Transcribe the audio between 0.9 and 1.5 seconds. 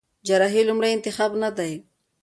انتخاب نه